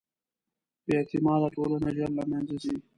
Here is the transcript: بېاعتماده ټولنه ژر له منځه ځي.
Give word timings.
بېاعتماده 0.85 1.47
ټولنه 1.55 1.89
ژر 1.95 2.09
له 2.17 2.23
منځه 2.31 2.55
ځي. 2.63 2.73